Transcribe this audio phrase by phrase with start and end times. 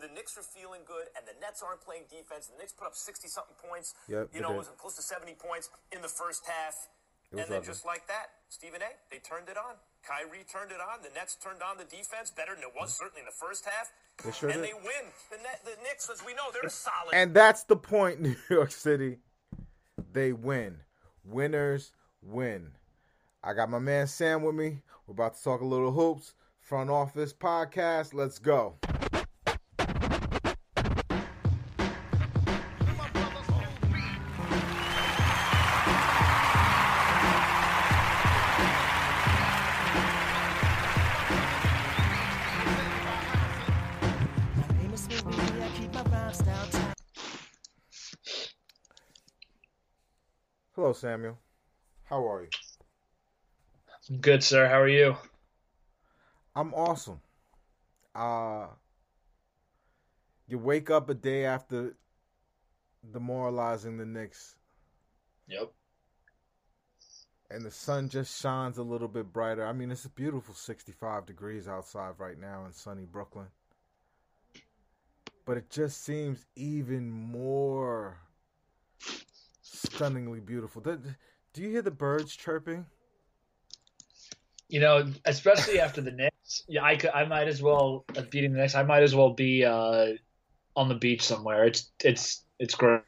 [0.00, 2.48] And and the Knicks are feeling good, and the Nets aren't playing defense.
[2.48, 3.94] The Knicks put up sixty something points.
[4.08, 4.54] Yep, you know, did.
[4.54, 6.88] it was close to seventy points in the first half,
[7.30, 7.68] and then ugly.
[7.68, 8.90] just like that, Stephen A.
[9.10, 9.76] They turned it on.
[10.00, 11.04] Kyrie turned it on.
[11.04, 13.92] The Nets turned on the defense better than it was certainly in the first half.
[14.24, 14.72] They sure and did.
[14.72, 15.12] they win.
[15.28, 17.12] The, Net, the Knicks, as we know, they're solid.
[17.12, 19.18] And that's the point, New York City.
[20.12, 20.78] They win.
[21.24, 21.92] Winners
[22.22, 22.72] win.
[23.44, 24.80] I got my man Sam with me.
[25.06, 26.32] We're about to talk a little hoops.
[26.60, 28.14] Front office podcast.
[28.14, 28.76] Let's go.
[50.74, 51.38] Hello, Samuel.
[52.04, 52.50] How are you?
[54.10, 54.68] I'm Good, sir.
[54.68, 55.16] How are you?
[56.54, 57.20] I'm awesome.
[58.14, 58.68] Uh
[60.48, 61.96] you wake up a day after
[63.12, 64.56] demoralizing the Knicks
[65.48, 65.72] Yep.
[67.50, 69.66] and the sun just shines a little bit brighter.
[69.66, 73.48] I mean, it's a beautiful 65 degrees outside right now in sunny Brooklyn.
[75.44, 78.18] But it just seems even more
[79.70, 80.82] stunningly beautiful.
[80.82, 81.00] Do
[81.52, 82.86] do you hear the birds chirping?
[84.68, 88.52] You know, especially after the Knicks, yeah, I could, I might as well uh, beating
[88.52, 88.74] the Knicks.
[88.74, 90.12] I might as well be uh,
[90.76, 91.64] on the beach somewhere.
[91.64, 93.02] It's it's it's great.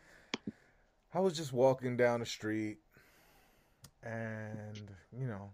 [1.15, 2.79] I was just walking down the street
[4.03, 5.51] and, you know,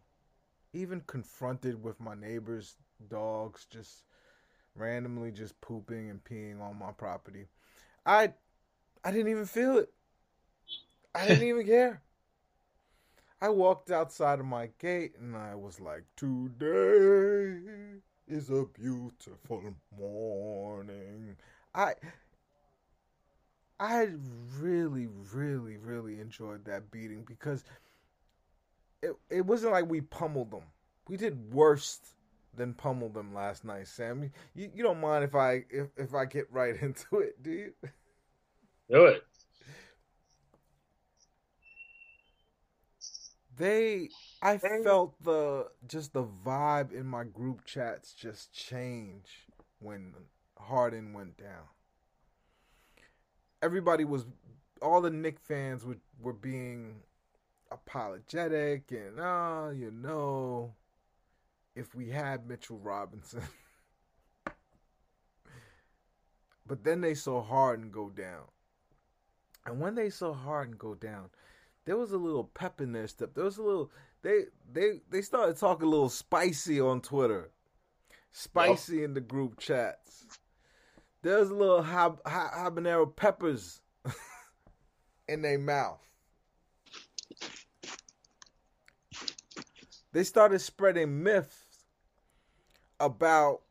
[0.73, 2.77] even confronted with my neighbor's
[3.11, 4.05] dogs just
[4.77, 7.47] randomly just pooping and peeing on my property.
[8.07, 8.33] I
[9.05, 9.93] I didn't even feel it.
[11.19, 12.03] I didn't even care.
[13.41, 21.37] I walked outside of my gate and I was like, "Today is a beautiful morning."
[21.75, 21.95] I
[23.81, 24.09] I
[24.59, 27.65] really, really, really enjoyed that beating because
[29.03, 30.65] it it wasn't like we pummeled them.
[31.09, 32.01] We did worse
[32.57, 34.31] than pummel them last night, Sam.
[34.55, 37.75] You you don't mind if I if, if I get right into it, do you?
[38.91, 39.28] Do it.
[43.59, 44.11] They
[44.41, 49.47] I felt the just the vibe in my group chats just change
[49.81, 50.15] when
[50.57, 51.67] Harden went down.
[53.61, 54.27] Everybody was
[54.81, 57.03] all the Nick fans were were being
[57.71, 60.75] apologetic and ah, you know,
[61.75, 63.43] if we had Mitchell Robinson.
[66.67, 68.45] but then they saw Harden go down.
[69.67, 71.31] And when they saw Harden go down,
[71.89, 73.33] there was a little pep in their step.
[73.35, 73.91] There was a little
[74.21, 77.51] they they they started talking a little spicy on Twitter,
[78.31, 80.27] spicy in the group chats.
[81.23, 83.81] There was a little hab, ha, habanero peppers
[85.29, 86.03] in their mouth.
[90.13, 91.87] They started spreading myths
[93.01, 93.63] about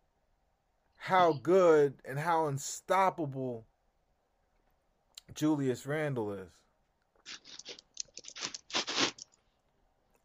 [0.96, 3.68] how good and how unstoppable
[5.36, 6.50] Julius Randle is.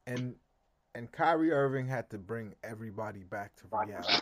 [0.07, 0.35] And
[0.95, 4.21] and Kyrie Irving had to bring everybody back to reality.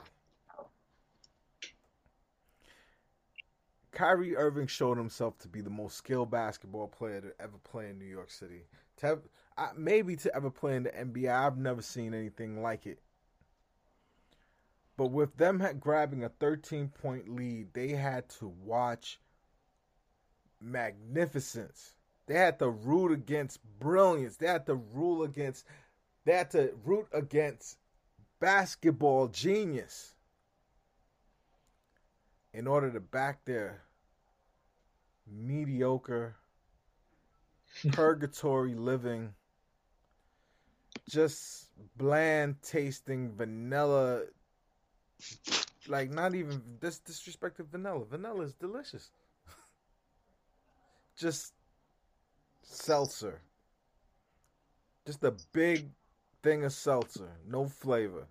[3.93, 7.99] Kyrie Irving showed himself to be the most skilled basketball player to ever play in
[7.99, 8.67] New York City.
[8.99, 9.19] To have,
[9.77, 13.01] maybe to ever play in the NBA, I've never seen anything like it.
[14.97, 19.19] But with them grabbing a 13 point lead, they had to watch
[20.60, 21.95] magnificence.
[22.30, 24.36] They had to root against brilliance.
[24.36, 25.65] They had to rule against
[26.24, 27.77] they had to root against
[28.38, 30.15] basketball genius
[32.53, 33.82] in order to back their
[35.27, 36.36] mediocre
[37.91, 39.34] purgatory living
[41.09, 41.66] just
[41.97, 44.22] bland tasting vanilla
[45.88, 49.10] like not even this disrespect to vanilla vanilla is delicious
[51.18, 51.54] just
[52.71, 53.41] seltzer.
[55.07, 55.91] Just a big
[56.43, 58.27] thing of seltzer, no flavor.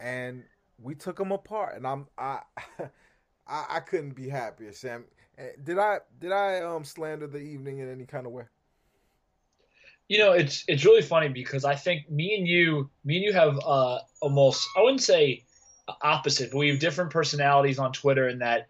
[0.00, 0.42] And
[0.78, 2.40] we took them apart, and I'm I
[3.46, 5.04] I, I couldn't be happier, Sam.
[5.38, 8.44] Eh, did I did I um slander the evening in any kind of way?
[10.08, 13.32] You know, it's it's really funny because I think me and you, me and you
[13.32, 15.44] have uh, almost I wouldn't say
[16.02, 18.68] opposite, but we have different personalities on Twitter in that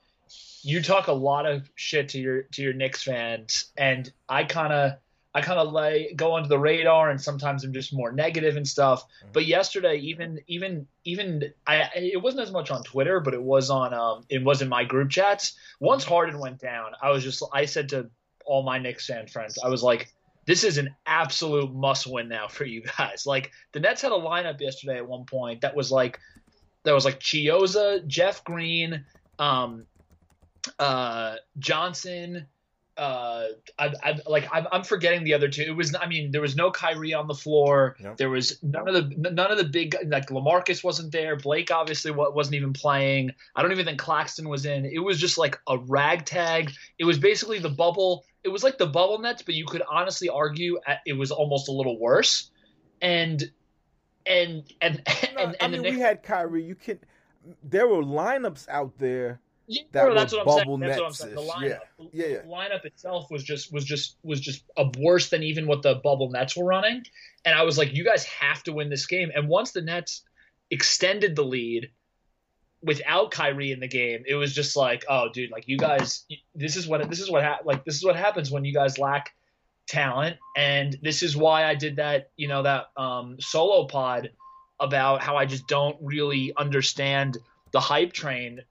[0.62, 4.72] you talk a lot of shit to your to your Knicks fans, and I kind
[4.72, 4.92] of
[5.34, 8.66] I kind of lay go under the radar, and sometimes I'm just more negative and
[8.66, 9.02] stuff.
[9.02, 9.32] Mm-hmm.
[9.32, 13.70] But yesterday, even even even I it wasn't as much on Twitter, but it was
[13.70, 15.54] on um it was in my group chats.
[15.80, 18.10] Once Harden went down, I was just I said to
[18.44, 20.12] all my Knicks fan friends, I was like,
[20.46, 23.24] this is an absolute must win now for you guys.
[23.26, 26.20] Like the Nets had a lineup yesterday at one point that was like
[26.84, 29.04] that was like Chiozza, Jeff Green,
[29.38, 29.86] um,
[30.78, 32.46] uh, Johnson,
[32.96, 33.46] uh,
[33.78, 35.62] I, I like I'm, I'm, forgetting the other two.
[35.62, 37.96] It was I mean there was no Kyrie on the floor.
[37.98, 38.16] Yep.
[38.18, 41.36] There was none of the none of the big like Lamarcus wasn't there.
[41.36, 43.32] Blake obviously wasn't even playing.
[43.56, 44.84] I don't even think Claxton was in.
[44.84, 46.72] It was just like a ragtag.
[46.98, 48.24] It was basically the bubble.
[48.44, 51.72] It was like the bubble nets, but you could honestly argue it was almost a
[51.72, 52.50] little worse.
[53.00, 53.42] And
[54.26, 56.64] and and and, no, and, I mean we had Kyrie.
[56.64, 56.98] You can
[57.64, 60.80] there were lineups out there yeah, that that's what I'm saying.
[60.80, 61.34] That's what I'm saying.
[61.34, 62.06] The lineup, yeah.
[62.12, 62.38] Yeah, yeah.
[62.40, 66.30] lineup itself was just was just was just a worse than even what the bubble
[66.30, 67.04] Nets were running.
[67.44, 69.30] And I was like, you guys have to win this game.
[69.34, 70.22] And once the Nets
[70.70, 71.90] extended the lead
[72.82, 76.24] without Kyrie in the game, it was just like, oh, dude, like you guys,
[76.54, 78.98] this is what this is what ha- like this is what happens when you guys
[78.98, 79.32] lack
[79.86, 80.36] talent.
[80.56, 84.30] And this is why I did that, you know, that um, solo pod
[84.80, 87.38] about how I just don't really understand
[87.72, 88.62] the hype train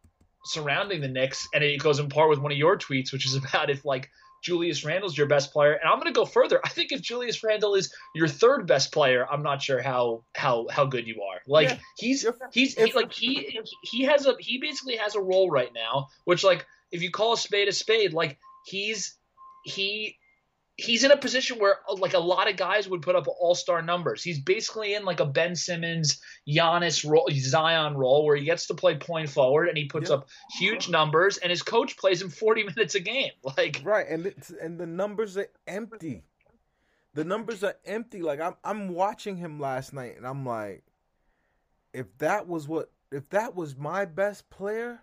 [0.44, 3.36] surrounding the Knicks, and it goes in part with one of your tweets, which is
[3.44, 4.10] about if like
[4.42, 5.74] Julius Randle's your best player.
[5.74, 6.60] And I'm going to go further.
[6.64, 10.68] I think if Julius Randle is your third best player, I'm not sure how how
[10.70, 11.42] how good you are.
[11.48, 11.78] Like yeah.
[11.98, 16.08] he's he's he, like he he has a he basically has a role right now,
[16.26, 19.16] which like if you call a spade a spade, like he's
[19.64, 20.18] he
[20.82, 23.56] he's in a position where uh, like a lot of guys would put up all
[23.56, 24.24] star numbers.
[24.24, 28.74] He's basically in like a Ben Simmons, Giannis role, Zion role where he gets to
[28.74, 30.20] play point forward and he puts yep.
[30.20, 33.32] up huge numbers, and his coach plays him forty minutes a game.
[33.44, 36.24] Like right, and and the numbers are empty.
[37.14, 38.22] The numbers are empty.
[38.22, 40.84] Like I'm I'm watching him last night, and I'm like,
[41.94, 45.02] if that was what if that was my best player,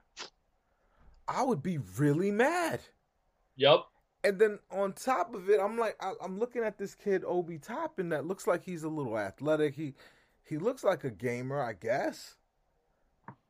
[1.28, 2.81] I would be really mad.
[3.56, 3.84] Yep
[4.25, 7.59] and then on top of it, I'm like, I, am looking at this kid Obi
[7.59, 9.75] Toppin that looks like he's a little athletic.
[9.75, 9.94] He
[10.44, 12.37] he looks like a gamer, I guess.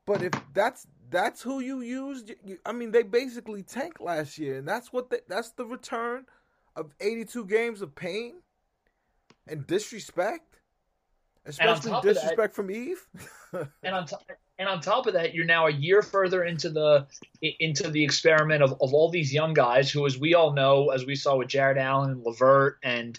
[0.05, 4.59] But if that's that's who you used, you, I mean, they basically tanked last year,
[4.59, 6.27] and that's what they, that's the return
[6.77, 8.37] of 82 games of pain
[9.47, 10.61] and disrespect,
[11.49, 12.99] especially and disrespect that, from Yves.
[13.83, 14.23] and on top
[14.59, 17.07] and on top of that, you're now a year further into the
[17.41, 21.07] into the experiment of, of all these young guys who, as we all know, as
[21.07, 23.19] we saw with Jarrett Allen and LeVert and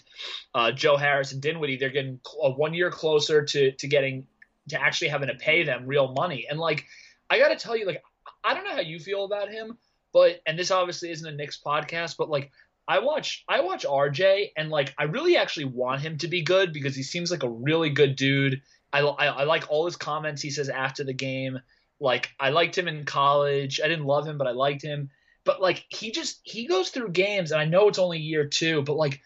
[0.54, 4.26] uh, Joe Harris and Dinwiddie, they're getting a one year closer to to getting
[4.68, 6.46] to actually having to pay them real money.
[6.48, 6.84] And like,
[7.28, 8.02] I got to tell you, like,
[8.44, 9.78] I don't know how you feel about him,
[10.12, 12.50] but and this obviously isn't a Knicks podcast, but like.
[12.90, 16.72] I watch I watch RJ and like I really actually want him to be good
[16.72, 20.42] because he seems like a really good dude I, I, I like all his comments
[20.42, 21.60] he says after the game.
[22.00, 23.80] Like I liked him in college.
[23.82, 25.10] I didn't love him, but I liked him.
[25.44, 28.82] But like he just he goes through games, and I know it's only year two,
[28.82, 29.20] but like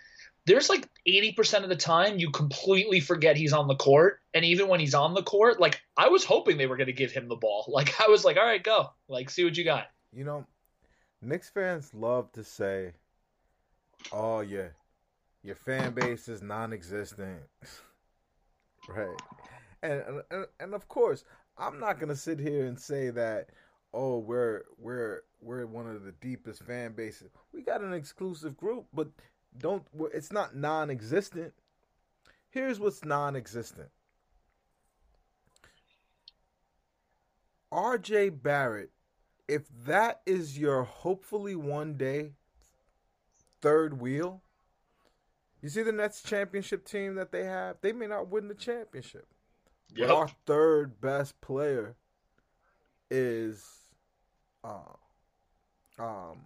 [0.47, 4.21] there's like 80% of the time you completely forget he's on the court.
[4.35, 6.92] And even when he's on the court, like I was hoping they were going to
[6.92, 7.64] give him the ball.
[7.68, 8.90] Like I was like, all right, go.
[9.09, 9.87] Like, see what you got.
[10.12, 10.44] You know,
[11.23, 12.92] Knicks fans love to say,
[14.12, 14.68] oh, yeah,
[15.42, 17.40] your fan base is non existent.
[18.88, 19.16] right
[19.84, 21.25] and, and and of course,
[21.58, 23.50] I'm not gonna sit here and say that.
[23.92, 27.30] Oh, we're we're we're one of the deepest fan bases.
[27.52, 29.08] We got an exclusive group, but
[29.58, 29.84] don't.
[30.12, 31.52] It's not non-existent.
[32.50, 33.88] Here's what's non-existent.
[37.70, 38.30] R.J.
[38.30, 38.90] Barrett,
[39.49, 42.32] if that is your hopefully one day
[43.64, 44.42] third wheel,
[45.62, 49.26] you see the Nets championship team that they have, they may not win the championship.
[49.97, 50.09] Yep.
[50.09, 51.97] But our third best player
[53.11, 53.64] is
[54.62, 54.83] uh,
[55.99, 56.40] um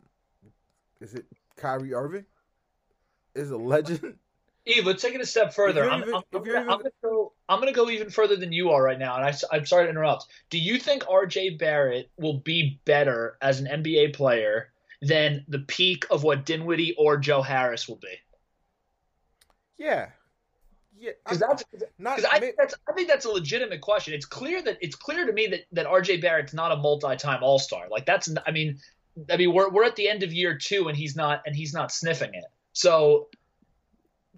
[1.00, 2.25] is it Kyrie Irving?
[3.34, 4.14] Is a legend.
[4.64, 5.90] Yves, let's take it a step further.
[5.90, 6.70] I'm, even, I'm, I'm, gonna, even...
[6.70, 9.56] I'm, gonna go, I'm, gonna go, even further than you are right now, and I,
[9.56, 10.26] am sorry to interrupt.
[10.50, 11.56] Do you think R.J.
[11.56, 17.16] Barrett will be better as an NBA player than the peak of what Dinwiddie or
[17.16, 18.14] Joe Harris will be?
[19.78, 20.08] Yeah,
[20.98, 21.64] Yeah, Because that's
[21.98, 22.24] not.
[22.32, 24.12] I think that's I think that's a legitimate question.
[24.14, 27.58] It's clear that it's clear to me that that RJ Barrett's not a multi-time All
[27.60, 27.86] Star.
[27.88, 28.78] Like that's I mean
[29.30, 31.72] I mean we're we're at the end of year two and he's not and he's
[31.72, 32.44] not sniffing it.
[32.72, 33.28] So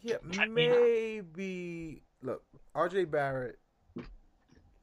[0.02, 2.02] Yeah, I mean- maybe.
[2.22, 2.42] Look,
[2.74, 3.06] R.J.
[3.06, 3.58] Barrett.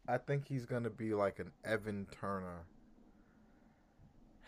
[0.07, 2.65] I think he's gonna be like an Evan Turner,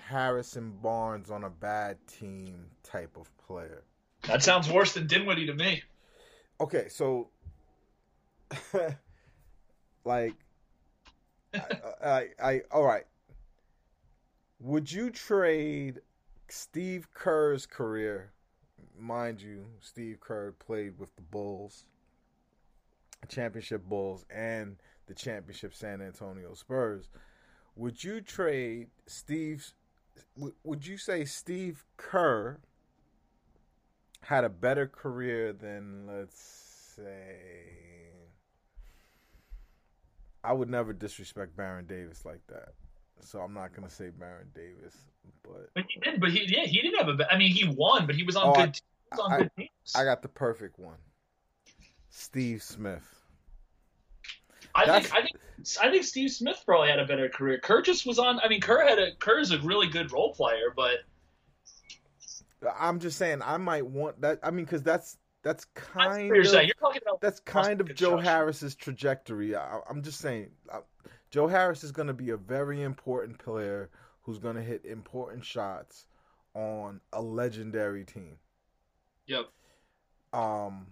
[0.10, 3.84] Harrison Barnes on a bad team type of player.
[4.24, 5.84] that sounds worse than Dinwiddie to me.
[6.60, 7.30] Okay, so
[10.04, 10.34] like,
[11.54, 11.60] I,
[12.04, 13.06] I, I, all right.
[14.60, 16.02] Would you trade
[16.50, 18.32] Steve Kerr's career?
[18.98, 21.86] Mind you, Steve Kerr played with the Bulls,
[23.28, 24.76] championship Bulls, and
[25.06, 27.10] the championship San Antonio Spurs.
[27.76, 29.76] Would you trade Steve's?
[30.36, 32.60] W- Would you say Steve Kerr
[34.22, 36.40] had a better career than, let's
[36.96, 37.38] say,
[40.44, 42.70] I would never disrespect Baron Davis like that.
[43.22, 44.96] So I'm not gonna say Baron Davis,
[45.44, 47.34] but But he did, but he yeah he didn't have a.
[47.34, 48.80] I mean he won, but he was on Oh, good.
[49.12, 49.70] was on I- good teams.
[49.96, 50.98] I got the perfect one.
[52.10, 53.19] Steve Smith.
[54.80, 55.36] I That's- think I think
[55.82, 57.60] I think Steve Smith probably had a better career.
[57.60, 58.40] Kerr just was on.
[58.40, 61.00] I mean, Kerr had a Kerr's a really good role player, but
[62.80, 64.40] I'm just saying I might want that.
[64.42, 66.68] I mean, because that's that's kind you're of saying.
[66.68, 68.18] You're talking about that's kind of Joe.
[68.18, 69.56] Harris's trajectory.
[69.56, 70.80] I, I'm just saying, I,
[71.30, 73.90] Joe Harris is going to be a very important player
[74.22, 76.06] who's going to hit important shots
[76.54, 78.38] on a legendary team.
[79.28, 79.46] Yep.
[80.34, 80.88] Um,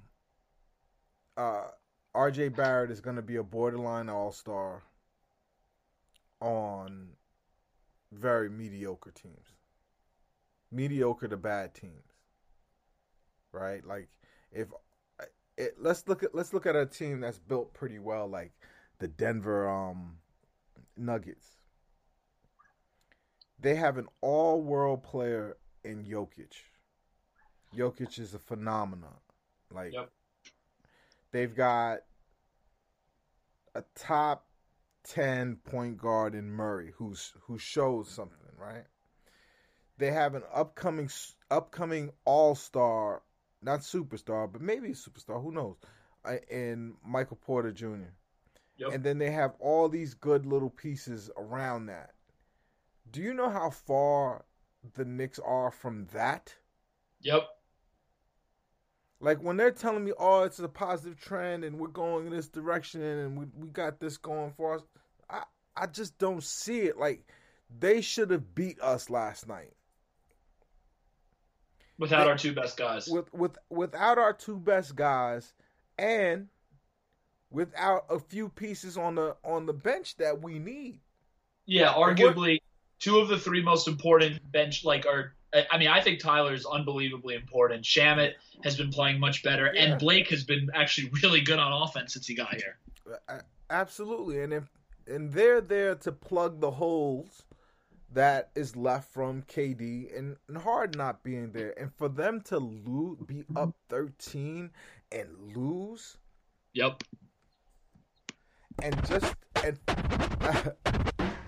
[1.35, 1.67] uh,
[2.13, 2.49] R.J.
[2.49, 4.83] Barrett is going to be a borderline All Star
[6.39, 7.09] on
[8.11, 9.55] very mediocre teams,
[10.71, 11.93] mediocre to bad teams.
[13.51, 14.09] Right, like
[14.51, 14.67] if
[15.57, 18.51] it, let's look at let's look at a team that's built pretty well, like
[18.99, 20.17] the Denver um,
[20.95, 21.47] Nuggets.
[23.59, 26.53] They have an all-world player in Jokic.
[27.75, 29.17] Jokic is a phenomenon.
[29.73, 30.11] Like Yep.
[31.31, 31.99] They've got
[33.75, 34.47] a top
[35.03, 38.85] ten point guard in Murray, who's who shows something, right?
[39.97, 41.09] They have an upcoming
[41.49, 43.23] upcoming All Star,
[43.61, 45.41] not superstar, but maybe a superstar.
[45.41, 45.75] Who knows?
[46.25, 48.13] uh, In Michael Porter Jr.
[48.77, 48.93] Yep.
[48.93, 52.11] And then they have all these good little pieces around that.
[53.09, 54.45] Do you know how far
[54.93, 56.53] the Knicks are from that?
[57.21, 57.47] Yep.
[59.19, 62.47] Like when they're telling me, "Oh, it's a positive trend, and we're going in this
[62.49, 64.81] direction, and we we got this going for us,"
[65.29, 65.43] I
[65.75, 66.97] I just don't see it.
[66.97, 67.23] Like
[67.79, 69.73] they should have beat us last night
[71.97, 73.07] Without They- our two best guys.
[73.07, 75.51] with with without our two best guys,
[75.97, 76.47] and
[77.49, 81.01] without a few pieces on the on the bench that we need.
[81.65, 82.59] Yeah, arguably
[82.99, 85.33] two of the three most important bench like are
[85.71, 87.83] I mean, I think Tyler's unbelievably important.
[87.83, 89.83] Shamet has been playing much better, Yeah.
[89.83, 92.77] and Blake has been actually really good on offense since he got here.
[93.69, 94.63] Absolutely, and if
[95.07, 97.43] and they're there to plug the holes
[98.13, 102.57] that is left from KD and, and Hard not being there, and for them to
[102.59, 104.71] lose, be up thirteen
[105.11, 106.17] and lose,
[106.73, 107.03] Yep.
[108.83, 109.79] and just and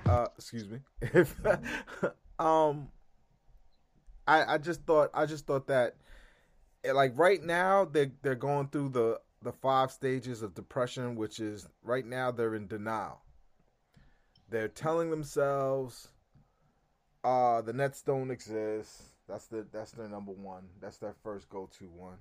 [0.06, 1.36] uh, excuse me, if
[2.40, 2.88] um,
[4.30, 5.96] I I just thought I just thought that
[6.84, 11.40] eh, like right now they they're going through the the five stages of depression, which
[11.40, 13.22] is right now they're in denial.
[14.50, 16.10] They're telling themselves,
[17.24, 19.02] uh, the Nets don't exist.
[19.28, 20.68] That's the that's their number one.
[20.80, 22.18] That's their first go to one.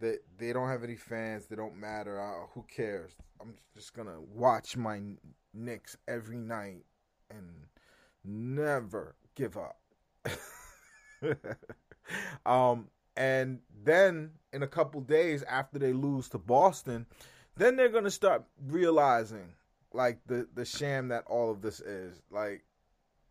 [0.00, 1.46] They they don't have any fans.
[1.46, 2.20] They don't matter.
[2.20, 3.12] Uh, who cares?
[3.40, 5.00] I'm just gonna watch my
[5.54, 6.84] Knicks every night
[7.30, 7.66] and
[8.24, 9.78] never give up.
[12.46, 17.06] um, and then in a couple days after they lose to Boston,
[17.56, 19.52] then they're gonna start realizing
[19.92, 22.22] like the the sham that all of this is.
[22.30, 22.64] Like,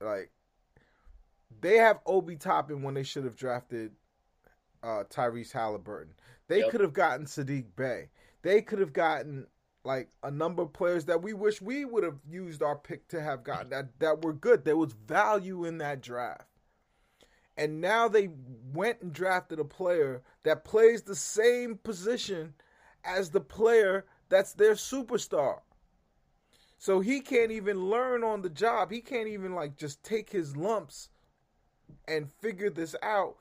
[0.01, 0.31] like
[1.61, 3.91] they have Obi Toppin when they should have drafted
[4.83, 6.13] uh, Tyrese Halliburton.
[6.47, 6.71] They Yep.
[6.71, 8.09] could have gotten Saddiq Bey.
[8.41, 9.47] They could have gotten
[9.83, 13.21] like a number of players that we wish we would have used our pick to
[13.21, 14.65] have gotten that that were good.
[14.65, 16.47] There was value in that draft.
[17.57, 18.29] And now they
[18.71, 22.53] went and drafted a player that plays the same position
[23.03, 25.61] as the player that's their superstar.
[26.77, 28.91] So he can't even learn on the job.
[28.91, 31.09] He can't even like just take his lumps
[32.07, 33.37] and figure this out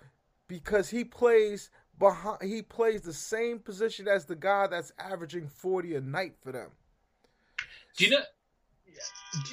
[0.49, 2.43] because he plays behind.
[2.43, 6.71] He plays the same position as the guy that's averaging forty a night for them.
[7.97, 8.23] Do you know?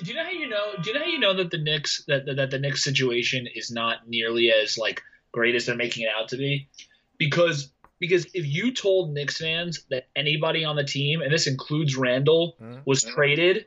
[0.01, 0.73] Do you know how you know?
[0.81, 3.71] Do you know how you know that the Knicks that that the Knicks situation is
[3.71, 6.69] not nearly as like great as they're making it out to be?
[7.17, 11.95] Because because if you told Knicks fans that anybody on the team, and this includes
[11.95, 12.79] Randle, mm-hmm.
[12.85, 13.65] was traded,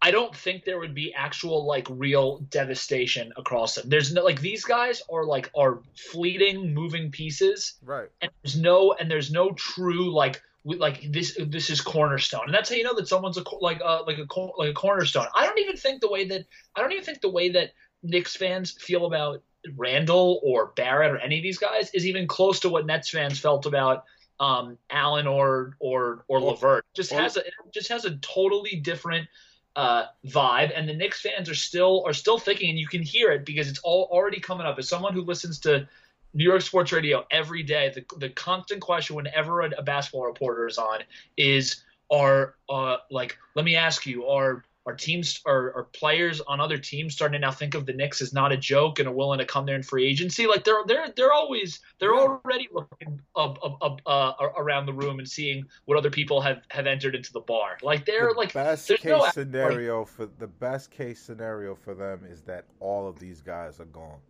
[0.00, 3.88] I don't think there would be actual like real devastation across them.
[3.88, 5.80] There's no like these guys are like are
[6.12, 8.08] fleeting moving pieces, right?
[8.20, 10.42] And there's no and there's no true like
[10.74, 14.02] like this this is cornerstone, and that's how you know that someone's a like uh,
[14.06, 14.26] like a
[14.58, 15.26] like a cornerstone.
[15.34, 16.44] I don't even think the way that
[16.74, 19.42] I don't even think the way that Knicks fans feel about
[19.76, 23.38] Randle or Barrett or any of these guys is even close to what Nets fans
[23.38, 24.04] felt about
[24.40, 26.84] um, Allen or or or LeVert.
[26.94, 27.42] Just has a
[27.72, 29.28] just has a totally different
[29.76, 33.30] uh, vibe, and the Knicks fans are still are still thinking, and you can hear
[33.30, 34.78] it because it's all already coming up.
[34.78, 35.88] As someone who listens to
[36.34, 40.66] New York sports radio every day, the the constant question whenever a, a basketball reporter
[40.66, 41.00] is on
[41.36, 46.60] is, are uh, like, let me ask you, are are teams are, are players on
[46.60, 49.12] other teams starting to now think of the Knicks as not a joke and are
[49.12, 50.46] willing to come there in free agency?
[50.46, 55.18] Like they're they're they're always they're already looking up, up, up uh, around the room
[55.18, 57.78] and seeing what other people have have entered into the bar.
[57.82, 62.20] Like they're the like best case no scenario for the best case scenario for them
[62.30, 64.20] is that all of these guys are gone.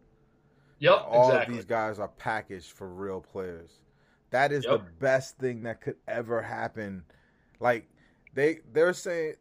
[0.78, 1.54] Yep, all exactly.
[1.54, 3.80] of these guys are packaged for real players.
[4.30, 4.78] That is yep.
[4.78, 7.04] the best thing that could ever happen.
[7.60, 7.88] Like
[8.34, 9.34] they they're saying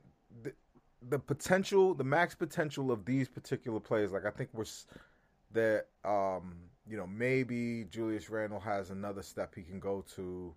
[1.10, 4.66] the potential, the max potential of these particular players, like I think we're
[5.52, 6.56] that um,
[6.88, 10.54] you know maybe Julius Randle has another step he can go to.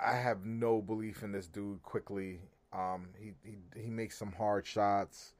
[0.00, 1.82] I have no belief in this dude.
[1.82, 2.40] Quickly,
[2.72, 5.34] um, he he he makes some hard shots,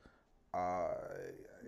[0.52, 0.94] uh,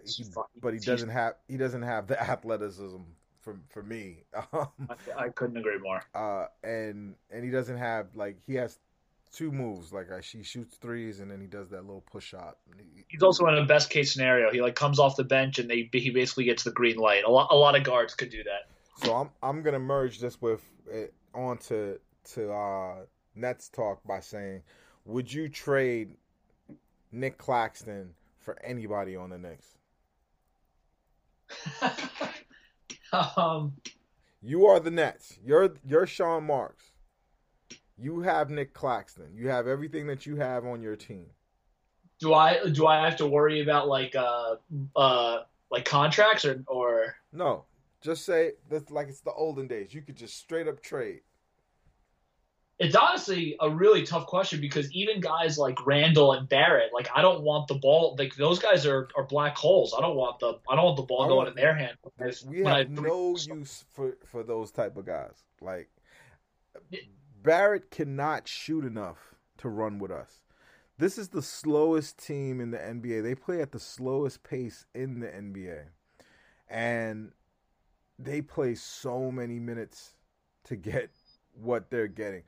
[0.05, 0.25] he,
[0.61, 3.03] but he doesn't have he doesn't have the athleticism
[3.41, 4.25] for for me.
[4.53, 6.03] Um, I, I, couldn't agree more.
[6.15, 8.79] Uh, and and he doesn't have like he has
[9.33, 9.93] two moves.
[9.93, 12.59] Like I, she shoots threes and then he does that little push shot.
[13.09, 14.51] He's also in a best case scenario.
[14.51, 17.25] He like comes off the bench and they he basically gets the green light.
[17.25, 18.71] A lot a lot of guards could do that.
[19.05, 21.99] So I'm I'm gonna merge this with it eh, on to
[22.35, 22.95] to uh,
[23.35, 24.63] Nets talk by saying,
[25.05, 26.17] would you trade
[27.13, 29.79] Nick Claxton for anybody on the Knicks?
[33.37, 33.75] um,
[34.43, 35.39] you are the Nets.
[35.45, 36.93] You're you're Sean Marks.
[37.97, 39.31] You have Nick Claxton.
[39.35, 41.27] You have everything that you have on your team.
[42.21, 44.57] Do I do I have to worry about like uh
[44.97, 47.65] uh like contracts or or no?
[48.03, 49.95] Just say that's like it's the olden days.
[49.95, 51.21] You could just straight up trade.
[52.81, 57.23] It's honestly a really tough question because even guys like Randle and Barrett, like I
[57.23, 58.17] don't want the ball.
[58.19, 59.95] Like those guys are, are black holes.
[59.97, 61.97] I don't want the I don't want the ball going in their hand.
[62.47, 65.45] We have I, no use for for those type of guys.
[65.61, 65.89] Like
[67.43, 70.43] Barrett cannot shoot enough to run with us.
[70.97, 73.23] This is the slowest team in the NBA.
[73.23, 75.87] They play at the slowest pace in the NBA.
[76.69, 77.33] And
[78.19, 80.15] they play so many minutes
[80.65, 81.11] to get
[81.53, 82.43] what they're getting.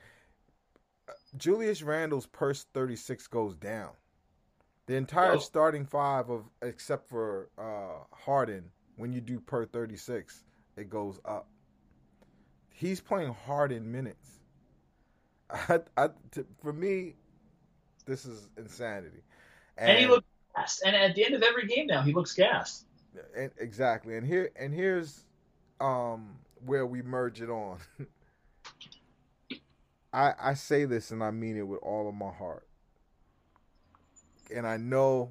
[1.36, 3.90] Julius Randle's per 36 goes down.
[4.86, 5.38] The entire oh.
[5.38, 10.44] starting five of except for uh, Harden, when you do per 36,
[10.76, 11.48] it goes up.
[12.70, 14.40] He's playing Harden minutes.
[15.50, 17.14] I, I, to, for me,
[18.04, 19.22] this is insanity.
[19.76, 20.82] And, and, he looks gassed.
[20.84, 22.86] And at the end of every game now, he looks gassed.
[23.36, 24.16] And, exactly.
[24.16, 25.24] And here and here's
[25.80, 27.78] um, where we merge it on.
[30.16, 32.66] I I say this and I mean it with all of my heart.
[34.54, 35.30] And I know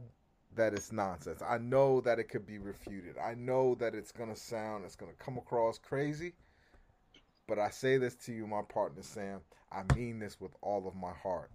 [0.55, 1.41] that it's nonsense.
[1.41, 3.17] I know that it could be refuted.
[3.17, 6.33] I know that it's gonna sound, it's gonna come across crazy.
[7.47, 9.41] But I say this to you, my partner Sam.
[9.71, 11.49] I mean this with all of my heart.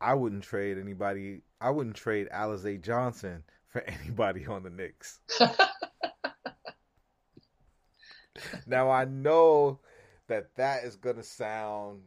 [0.00, 1.42] I wouldn't trade anybody.
[1.60, 5.18] I wouldn't trade Alize Johnson for anybody on the Knicks.
[8.66, 9.80] now I know
[10.28, 12.02] that that is going to sound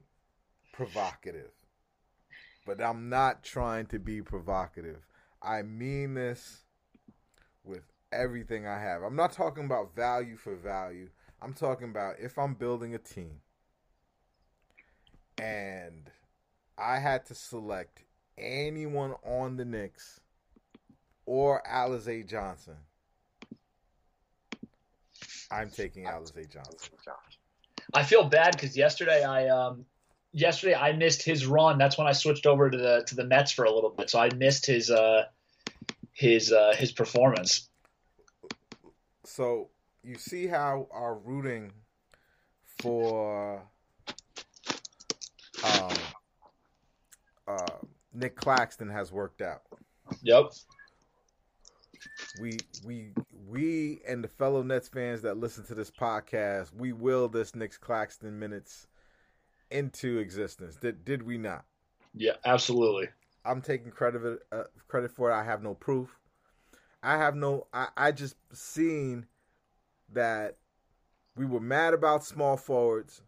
[0.73, 1.51] provocative,
[2.65, 5.05] but I'm not trying to be provocative.
[5.41, 6.63] I mean this
[7.63, 9.03] with everything I have.
[9.03, 11.09] I'm not talking about value for value.
[11.41, 13.41] I'm talking about if I'm building a team
[15.37, 16.09] and
[16.77, 18.03] I had to select
[18.37, 20.19] anyone on the Knicks
[21.25, 22.77] or Alize Johnson,
[25.51, 26.89] I'm taking Alize Johnson.
[27.93, 29.85] I feel bad because yesterday I um
[30.31, 31.77] yesterday I missed his run.
[31.77, 34.19] That's when I switched over to the to the Mets for a little bit, so
[34.19, 35.25] I missed his uh
[36.13, 37.69] his uh his performance
[39.25, 39.69] so
[40.03, 41.71] you see how our rooting
[42.65, 43.61] for
[45.63, 45.89] um,
[47.47, 47.77] uh,
[48.13, 49.63] Nick Claxton has worked out.
[50.21, 50.51] Yep.
[52.39, 53.09] We we
[53.47, 57.79] we and the fellow Nets fans that listen to this podcast, we will this Nick
[57.79, 58.87] Claxton minutes
[59.71, 60.75] into existence.
[60.75, 61.65] Did did we not?
[62.13, 63.09] Yeah, absolutely.
[63.43, 65.35] I'm taking credit uh, credit for it.
[65.35, 66.09] I have no proof.
[67.03, 67.67] I have no.
[67.73, 69.27] I I just seen
[70.13, 70.57] that
[71.35, 73.21] we were mad about small forwards,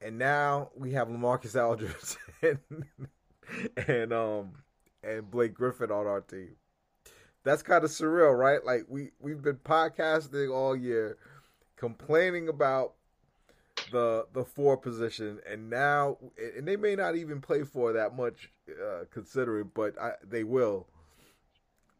[0.00, 2.58] and now we have Lamarcus Aldridge and
[3.88, 4.52] and um
[5.02, 6.56] and Blake Griffin on our team.
[7.42, 8.64] That's kind of surreal, right?
[8.64, 11.16] Like we we've been podcasting all year,
[11.76, 12.94] complaining about
[13.92, 16.18] the the four position, and now
[16.56, 20.86] and they may not even play for that much, uh, considering, but I, they will.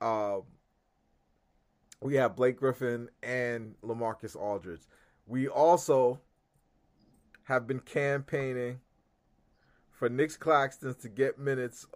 [0.01, 0.43] Um,
[2.03, 4.83] we have Blake Griffin and Lamarcus Aldridge.
[5.27, 6.21] We also
[7.45, 8.81] have been campaigning
[9.91, 11.87] for Nick Claxton to get minutes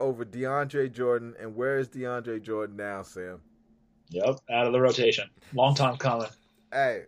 [0.00, 1.34] over DeAndre Jordan.
[1.40, 3.40] And where is DeAndre Jordan now, Sam?
[4.10, 5.30] Yep, out of the rotation.
[5.54, 6.26] Long time coming.
[6.72, 7.04] Hey,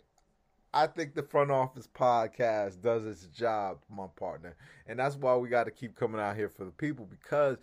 [0.73, 5.49] I think the front office podcast does its job, my partner, and that's why we
[5.49, 7.59] got to keep coming out here for the people because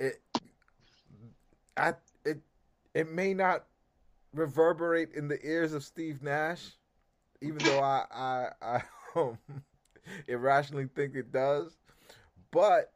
[0.00, 0.20] it,
[1.76, 2.40] I, it,
[2.94, 3.66] it may not
[4.32, 6.70] reverberate in the ears of Steve Nash,
[7.42, 8.82] even though I, I, I
[9.16, 9.38] um,
[10.28, 11.76] irrationally think it does.
[12.50, 12.92] But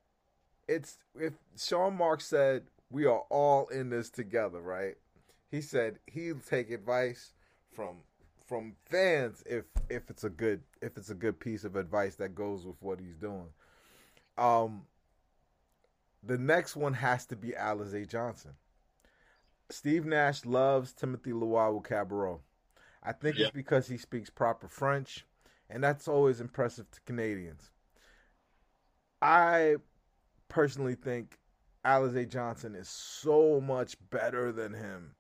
[0.72, 4.96] it's if Sean Marks said we are all in this together, right?
[5.50, 7.32] He said he'll take advice
[7.74, 7.98] from
[8.46, 12.34] from fans if if it's a good if it's a good piece of advice that
[12.34, 13.48] goes with what he's doing.
[14.38, 14.82] Um
[16.22, 18.52] the next one has to be Alize Johnson.
[19.70, 22.40] Steve Nash loves Timothy Luwawu-Cabarrot.
[23.02, 23.46] I think yeah.
[23.46, 25.26] it's because he speaks proper French,
[25.68, 27.70] and that's always impressive to Canadians.
[29.20, 29.76] I
[30.52, 31.38] personally think
[31.84, 35.14] Alize Johnson is so much better than him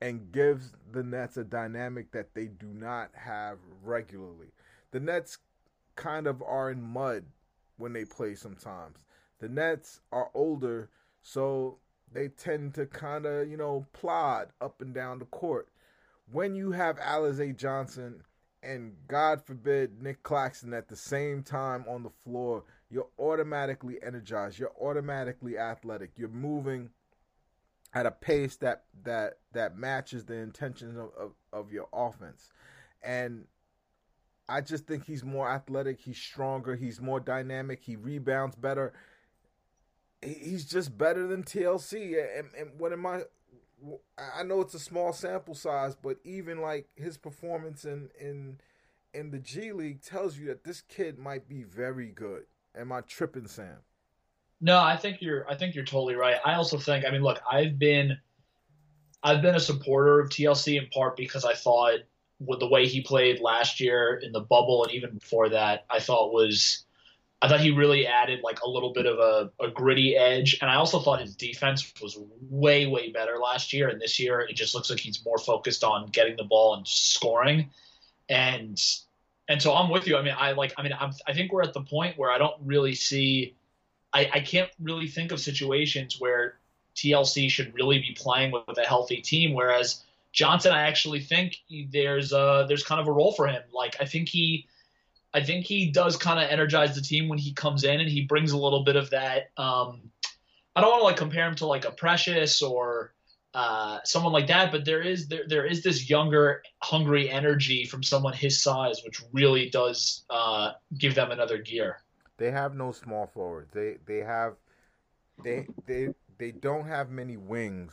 [0.00, 4.52] and gives the Nets a dynamic that they do not have regularly.
[4.92, 5.38] The Nets
[5.96, 7.24] kind of are in mud
[7.76, 8.98] when they play sometimes.
[9.40, 10.90] The Nets are older,
[11.22, 11.78] so
[12.12, 15.68] they tend to kind of, you know, plod up and down the court.
[16.30, 18.22] When you have Alize Johnson
[18.62, 24.58] and God forbid Nick Claxton at the same time on the floor, you're automatically energized.
[24.58, 26.12] You're automatically athletic.
[26.16, 26.90] You're moving
[27.94, 32.52] at a pace that that that matches the intentions of, of, of your offense.
[33.02, 33.46] And
[34.48, 38.92] I just think he's more athletic, he's stronger, he's more dynamic, he rebounds better.
[40.22, 42.16] He's just better than TLC.
[42.38, 43.22] And, and what am I
[44.36, 48.58] I know it's a small sample size, but even like his performance in in
[49.14, 52.44] in the G League tells you that this kid might be very good.
[52.78, 53.78] Am I tripping, Sam?
[54.60, 55.48] No, I think you're.
[55.50, 56.36] I think you're totally right.
[56.44, 57.04] I also think.
[57.04, 58.16] I mean, look, I've been,
[59.22, 62.00] I've been a supporter of TLC in part because I thought
[62.40, 65.98] with the way he played last year in the bubble and even before that, I
[65.98, 66.84] thought was,
[67.42, 70.70] I thought he really added like a little bit of a, a gritty edge, and
[70.70, 73.88] I also thought his defense was way way better last year.
[73.88, 76.86] And this year, it just looks like he's more focused on getting the ball and
[76.86, 77.70] scoring,
[78.28, 78.80] and
[79.48, 80.16] and so I'm with you.
[80.16, 80.74] I mean, I like.
[80.76, 83.54] I mean, I'm, I think we're at the point where I don't really see.
[84.12, 86.58] I, I can't really think of situations where
[86.94, 89.54] TLC should really be playing with, with a healthy team.
[89.54, 91.56] Whereas Johnson, I actually think
[91.90, 93.62] there's a there's kind of a role for him.
[93.72, 94.66] Like I think he,
[95.32, 98.22] I think he does kind of energize the team when he comes in, and he
[98.22, 99.50] brings a little bit of that.
[99.56, 100.10] Um,
[100.76, 103.14] I don't want to like compare him to like a Precious or
[103.58, 104.70] uh, someone like that.
[104.70, 109.20] But there is there there is this younger, hungry energy from someone his size, which
[109.32, 111.96] really does uh, give them another gear.
[112.36, 113.72] They have no small forwards.
[113.72, 114.54] They they have
[115.42, 117.92] they they they don't have many wings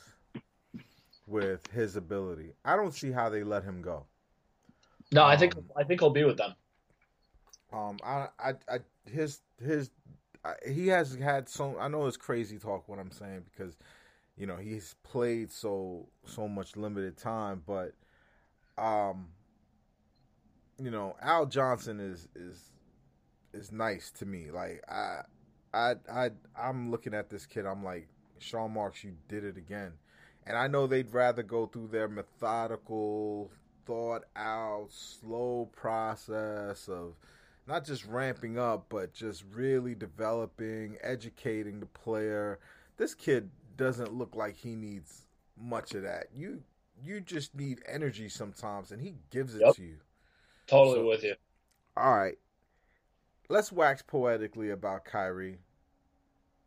[1.25, 2.53] with his ability.
[2.63, 4.05] I don't see how they let him go.
[5.11, 6.53] No, um, I think um, I think he'll be with them.
[7.73, 8.79] Um, I I, I
[9.11, 9.89] his his
[10.43, 11.75] I, he has had some.
[11.79, 13.75] I know it's crazy talk what I'm saying because
[14.37, 17.93] you know he's played so so much limited time but
[18.77, 19.27] um
[20.81, 22.71] you know al johnson is is
[23.55, 24.51] is nice to me.
[24.51, 25.21] Like i
[25.73, 28.07] i i i'm looking at this kid i'm like
[28.39, 29.93] sean marks you did it again.
[30.45, 33.51] And i know they'd rather go through their methodical
[33.85, 37.15] thought out slow process of
[37.67, 42.59] not just ramping up but just really developing educating the player.
[42.97, 45.25] This kid doesn't look like he needs
[45.57, 46.27] much of that.
[46.33, 46.61] You
[47.03, 49.75] you just need energy sometimes, and he gives it Yep.
[49.75, 49.97] to you.
[50.67, 51.35] Totally So- with you.
[51.97, 52.37] All right,
[53.49, 55.59] let's wax poetically about Kyrie.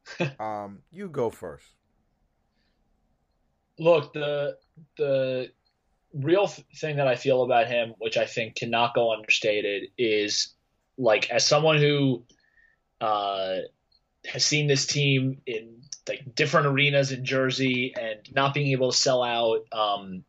[0.40, 1.66] um, you go first.
[3.78, 4.58] Look, the
[4.96, 5.52] the
[6.14, 10.54] real f- thing that I feel about him, which I think cannot go understated, is
[10.96, 12.24] like as someone who
[13.00, 13.58] uh,
[14.26, 18.96] has seen this team in like different arenas in Jersey and not being able to
[18.96, 20.24] sell out um,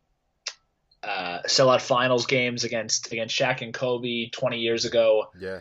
[1.01, 5.27] uh, sell out finals games against against Shaq and Kobe 20 years ago.
[5.39, 5.59] Yeah,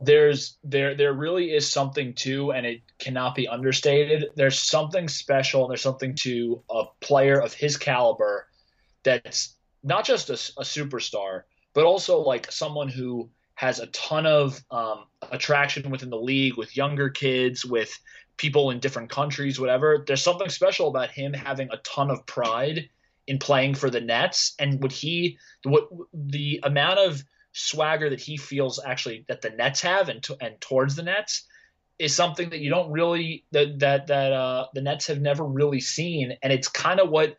[0.00, 4.30] there's there there really is something to and it cannot be understated.
[4.34, 8.46] There's something special and there's something to a player of his caliber
[9.02, 14.62] that's not just a, a superstar but also like someone who has a ton of
[14.70, 17.96] um, attraction within the league with younger kids with
[18.40, 22.88] people in different countries whatever there's something special about him having a ton of pride
[23.26, 27.22] in playing for the nets and what he what the amount of
[27.52, 31.46] swagger that he feels actually that the Nets have and to, and towards the Nets
[31.98, 35.80] is something that you don't really that that that uh, the Nets have never really
[35.80, 37.36] seen, and it's kind of what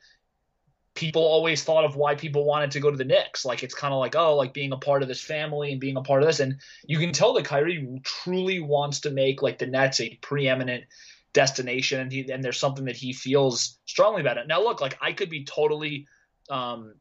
[0.93, 3.45] people always thought of why people wanted to go to the Knicks.
[3.45, 5.97] Like it's kind of like oh, like being a part of this family and being
[5.97, 9.57] a part of this, and you can tell that Kyrie truly wants to make like
[9.57, 10.85] the Nets a preeminent
[11.33, 14.47] destination, and he and there's something that he feels strongly about it.
[14.47, 16.07] Now look, like I could be totally.
[16.49, 16.95] Um,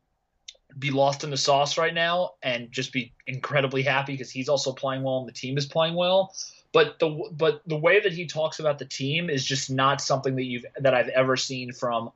[0.78, 4.72] be lost in the sauce right now and just be incredibly happy because he's also
[4.72, 6.32] playing well and the team is playing well.
[6.72, 10.36] But the but the way that he talks about the team is just not something
[10.36, 12.12] that you've that I've ever seen from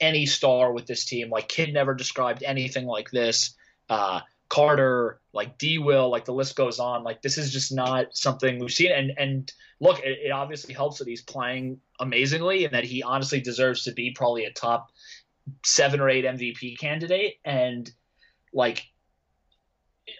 [0.00, 1.30] any star with this team.
[1.30, 3.54] Like Kidd never described anything like this.
[3.88, 7.02] Uh, Carter, like D Will, like the list goes on.
[7.02, 8.92] Like this is just not something we've seen.
[8.92, 13.40] And and look, it, it obviously helps that he's playing amazingly and that he honestly
[13.40, 14.90] deserves to be probably a top
[15.64, 17.90] seven or eight MVP candidate, and
[18.52, 18.84] like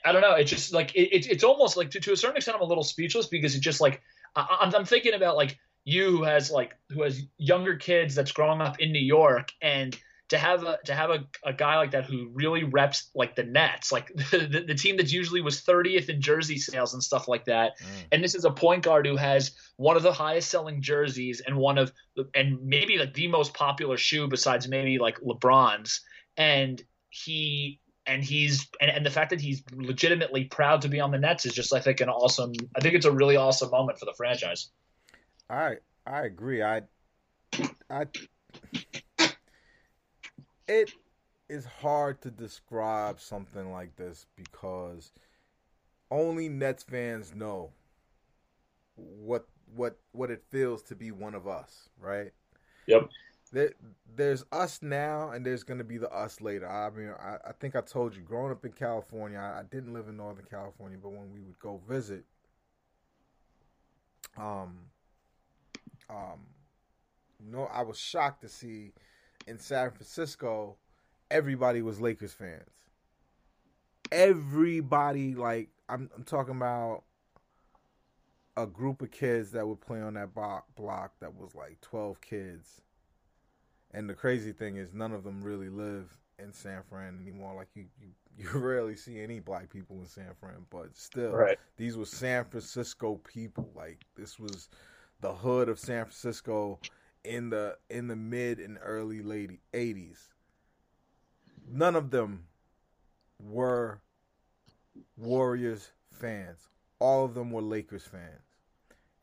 [0.05, 2.37] I don't know, it's just like it, it's it's almost like to, to a certain
[2.37, 4.03] extent I'm a little speechless because it just like
[4.35, 8.33] I, I'm I'm thinking about like you who has like who has younger kids that's
[8.33, 9.97] growing up in New York and
[10.31, 13.45] to have a to have a, a guy like that who really reps like the
[13.45, 17.45] Nets, like the, the team that usually was 30th in jersey sales and stuff like
[17.45, 17.79] that.
[17.79, 17.87] Mm.
[18.13, 21.57] And this is a point guard who has one of the highest selling jerseys and
[21.57, 26.01] one of the, and maybe like the most popular shoe besides maybe like LeBron's.
[26.37, 31.11] And he and he's and, and the fact that he's legitimately proud to be on
[31.11, 33.99] the Nets is just I think an awesome I think it's a really awesome moment
[33.99, 34.71] for the franchise.
[35.49, 35.77] I
[36.07, 36.63] I agree.
[36.63, 36.83] I
[37.91, 38.07] I
[40.69, 40.93] it
[41.49, 45.13] is hard to describe something like this because
[46.11, 47.73] only Nets fans know
[48.97, 52.33] what what what it feels to be one of us, right?
[52.87, 53.11] Yep.
[53.53, 53.73] There,
[54.17, 56.69] there's us now, and there's gonna be the us later.
[56.69, 59.93] I mean, I, I think I told you, growing up in California, I, I didn't
[59.95, 62.25] live in Northern California, but when we would go visit,
[64.37, 64.79] um,
[66.11, 66.41] um,
[67.41, 68.93] no, I was shocked to see
[69.47, 70.77] in San Francisco,
[71.31, 72.71] everybody was Lakers fans.
[74.13, 77.03] Everybody, like I'm, I'm talking about
[78.57, 82.21] a group of kids that would play on that block, block that was like 12
[82.21, 82.83] kids.
[83.93, 87.55] And the crazy thing is, none of them really live in San Fran anymore.
[87.55, 91.59] Like you, you, you rarely see any black people in San Fran, but still, Right.
[91.77, 93.71] these were San Francisco people.
[93.75, 94.69] Like this was
[95.25, 96.79] the hood of San Francisco
[97.25, 100.29] in the in the mid and early late eighties.
[101.67, 102.45] None of them
[103.43, 104.03] were
[105.17, 106.69] Warriors fans.
[106.99, 108.43] All of them were Lakers fans.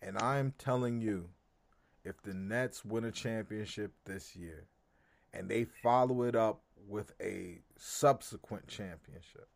[0.02, 1.30] And I'm telling you,
[2.04, 4.66] if the Nets win a championship this year
[5.36, 9.50] and they follow it up with a subsequent championship,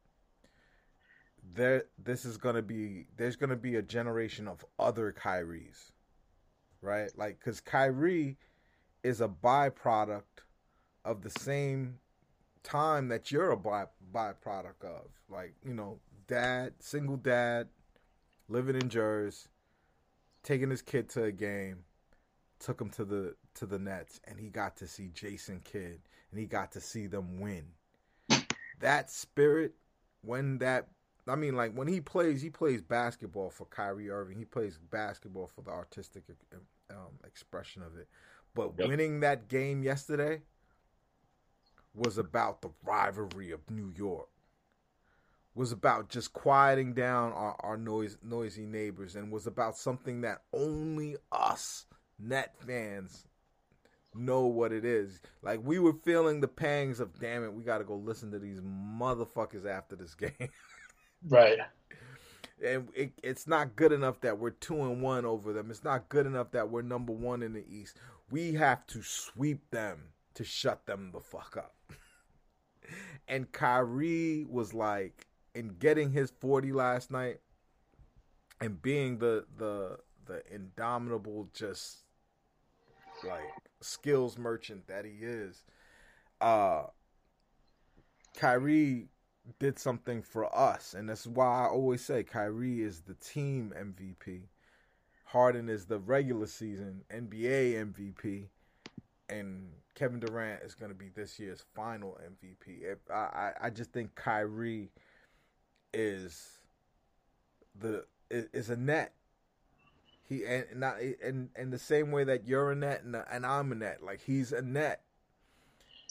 [1.55, 5.89] there this is gonna be there's gonna be a generation of other Kyries.
[6.81, 7.09] Right?
[7.17, 8.37] Like cause Kyrie
[9.03, 10.43] is a byproduct
[11.03, 11.99] of the same
[12.63, 15.07] time that you're a by byproduct of.
[15.29, 17.67] Like, you know, dad, single dad,
[18.49, 19.47] living in Jersey,
[20.43, 21.83] taking his kid to a game,
[22.59, 25.99] took him to the to the Nets, and he got to see Jason Kidd,
[26.31, 27.63] and he got to see them win.
[28.81, 29.73] That spirit,
[30.21, 30.87] when that,
[31.27, 34.37] I mean, like when he plays, he plays basketball for Kyrie Irving.
[34.37, 36.23] He plays basketball for the artistic
[36.89, 38.07] um, expression of it.
[38.53, 38.87] But Yep.
[38.87, 40.41] winning that game yesterday
[41.93, 44.27] was about the rivalry of New York.
[45.55, 50.41] Was about just quieting down our, our noise, noisy neighbors, and was about something that
[50.53, 51.85] only us
[52.19, 53.25] net fans
[54.13, 55.21] know what it is.
[55.41, 58.39] Like we were feeling the pangs of damn it, we got to go listen to
[58.39, 60.31] these motherfuckers after this game.
[61.27, 61.59] right.
[62.63, 65.69] And it, it's not good enough that we're two and one over them.
[65.69, 67.97] It's not good enough that we're number one in the East.
[68.31, 71.75] We have to sweep them to shut them the fuck up.
[73.27, 77.39] and Kyrie was like, in getting his forty last night,
[78.59, 81.99] and being the the the indomitable just
[83.23, 83.43] like
[83.81, 85.63] skills merchant that he is,
[86.41, 86.83] uh
[88.37, 89.07] Kyrie
[89.59, 94.41] did something for us, and that's why I always say Kyrie is the team MVP.
[95.25, 98.45] Harden is the regular season NBA MVP,
[99.29, 102.95] and Kevin Durant is going to be this year's final MVP.
[103.11, 104.91] I I just think Kyrie
[105.93, 106.59] is
[107.79, 109.13] the is a net.
[110.27, 113.71] He and not in in the same way that you're a net and, and I'm
[113.71, 114.03] a net.
[114.03, 115.01] Like he's a net,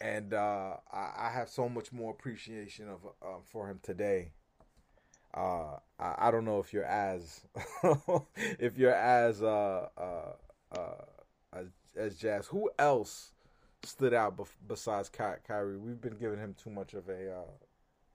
[0.00, 4.32] and uh, I, I, have so much more appreciation of uh, for him today.
[5.32, 7.42] Uh, I, I, don't know if you're as
[8.58, 10.32] if you're as uh, uh,
[10.76, 11.04] uh,
[11.52, 12.46] as, as Jazz.
[12.48, 13.32] Who else
[13.82, 15.76] stood out besides Ky- Kyrie?
[15.76, 17.44] We've been giving him too much of a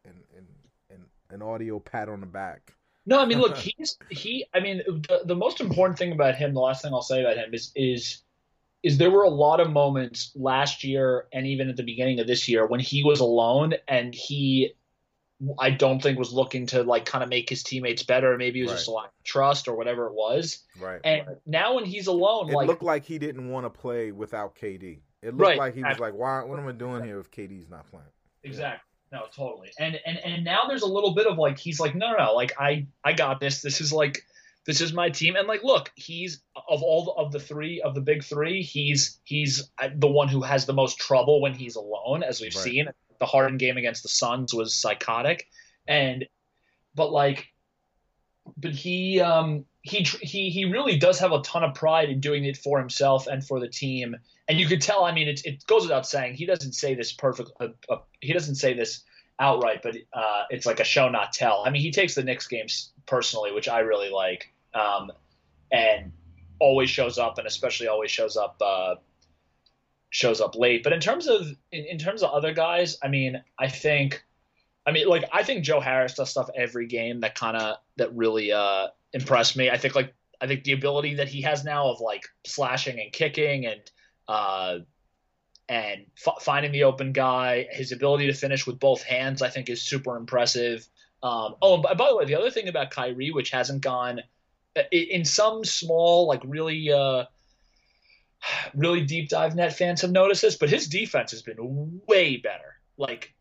[0.06, 0.48] an, an,
[0.90, 2.74] an, an audio pat on the back.
[3.06, 4.46] No, I mean, look, he's he.
[4.54, 7.38] I mean, the, the most important thing about him, the last thing I'll say about
[7.38, 8.22] him is is
[8.84, 12.28] is there were a lot of moments last year and even at the beginning of
[12.28, 14.74] this year when he was alone and he
[15.58, 18.38] I don't think was looking to like kind of make his teammates better.
[18.38, 18.78] Maybe it was right.
[18.78, 20.60] just a lack of trust or whatever it was.
[20.78, 21.00] Right.
[21.04, 21.38] And right.
[21.46, 25.00] now when he's alone, it like, looked like he didn't want to play without KD.
[25.22, 25.58] It looked right.
[25.58, 26.44] like he was like, "Why?
[26.44, 28.06] What am I doing here if KD's not playing?"
[28.44, 28.86] Exactly.
[29.12, 29.72] No, totally.
[29.80, 32.34] And and and now there's a little bit of like he's like, no, no, no,
[32.36, 33.62] like I I got this.
[33.62, 34.24] This is like
[34.70, 35.36] this is my team.
[35.36, 39.70] And like, look, he's of all of the three of the big three, he's he's
[39.96, 42.64] the one who has the most trouble when he's alone, as we've right.
[42.64, 42.90] seen.
[43.20, 45.48] The Harden game against the Suns was psychotic,
[45.88, 46.28] and
[46.94, 47.48] but like,
[48.56, 52.46] but he um he he he really does have a ton of pride in doing
[52.46, 54.18] it for himself and for the team
[54.50, 55.06] and you could tell.
[55.06, 56.34] I mean, it, it goes without saying.
[56.34, 57.52] He doesn't say this perfect.
[57.60, 59.04] Uh, uh, he doesn't say this
[59.40, 61.64] outright, but uh, it's like a show not tell.
[61.66, 65.12] I mean, he takes the Knicks games personally, which I really like, um,
[65.72, 66.12] and
[66.60, 68.96] always shows up, and especially always shows up uh,
[70.10, 70.84] shows up late.
[70.84, 74.24] But in terms of in, in terms of other guys, I mean, I think.
[74.86, 78.16] I mean, like I think Joe Harris does stuff every game that kind of that
[78.16, 79.70] really uh, impressed me.
[79.70, 83.12] I think like I think the ability that he has now of like slashing and
[83.12, 83.82] kicking and
[84.28, 84.80] uh,
[85.68, 89.70] and f- finding the open guy, his ability to finish with both hands, I think,
[89.70, 90.88] is super impressive.
[91.22, 94.22] Um, oh, and by, by, the way, the other thing about Kyrie, which hasn't gone
[94.92, 97.26] in some small, like really, uh,
[98.74, 102.76] really deep dive net fans have noticed this, but his defense has been way better.
[102.98, 103.34] Like,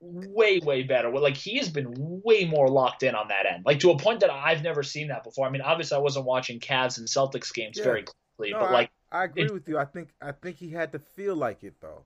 [0.00, 1.10] way, way better.
[1.10, 4.20] Like, he has been way more locked in on that end, like to a point
[4.20, 5.46] that I've never seen that before.
[5.46, 7.84] I mean, obviously, I wasn't watching Cavs and Celtics games yeah.
[7.84, 8.90] very closely, no, but like.
[9.10, 9.78] I agree it, with you.
[9.78, 12.04] I think I think he had to feel like it though.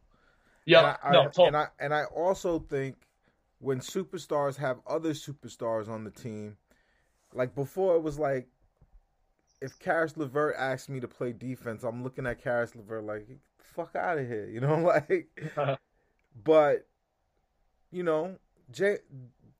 [0.64, 1.46] Yeah, and I, no, I, totally.
[1.46, 2.96] and I and I also think
[3.60, 6.56] when superstars have other superstars on the team,
[7.32, 8.48] like before it was like
[9.60, 13.94] if Caris LeVert asked me to play defense, I'm looking at Caris LeVert like fuck
[13.96, 15.28] out of here, you know, like.
[16.44, 16.86] but
[17.90, 18.36] you know,
[18.70, 18.98] Jay,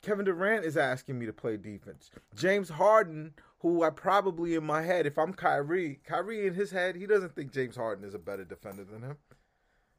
[0.02, 2.10] Kevin Durant is asking me to play defense.
[2.34, 3.32] James Harden
[3.66, 7.34] who I probably in my head, if I'm Kyrie, Kyrie in his head, he doesn't
[7.34, 9.16] think James Harden is a better defender than him.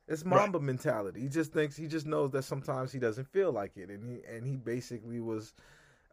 [0.07, 0.65] It's Mamba right.
[0.65, 1.21] mentality.
[1.21, 4.21] He just thinks he just knows that sometimes he doesn't feel like it, and he
[4.25, 5.53] and he basically was,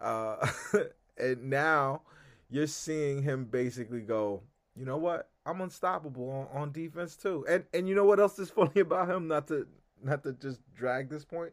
[0.01, 0.45] uh,
[1.17, 2.03] and now
[2.51, 4.43] you're seeing him basically go,
[4.77, 5.29] you know what?
[5.47, 7.45] I'm unstoppable on, on defense too.
[7.49, 9.29] And and you know what else is funny about him?
[9.29, 9.67] Not to
[10.03, 11.53] not to just drag this point.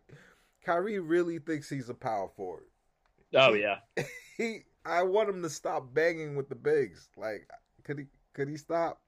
[0.64, 2.66] Kyrie really thinks he's a power forward.
[3.34, 3.78] Oh yeah.
[4.38, 7.10] he I want him to stop banging with the bigs.
[7.16, 7.48] Like,
[7.84, 8.06] could he?
[8.34, 9.02] Could he stop?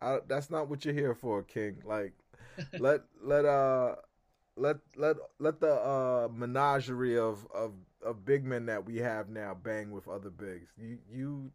[0.00, 1.76] I, that's not what you're here for, King.
[1.84, 2.12] Like,
[2.78, 3.96] let let uh
[4.56, 7.72] let let let the uh menagerie of of
[8.04, 10.70] of big men that we have now bang with other bigs.
[10.78, 11.50] You you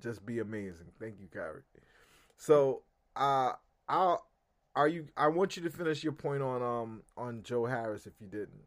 [0.00, 0.86] just be amazing.
[1.00, 1.62] Thank you, Kyrie.
[2.36, 2.82] So,
[3.16, 3.52] uh,
[3.88, 4.28] I'll
[4.74, 5.06] are you?
[5.16, 8.62] I want you to finish your point on um on Joe Harris if you didn't.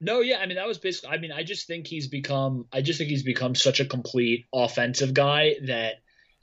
[0.00, 1.10] No, yeah, I mean that was basically.
[1.10, 2.66] I mean, I just think he's become.
[2.72, 5.94] I just think he's become such a complete offensive guy that,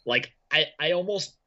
[0.05, 1.37] like, I I almost,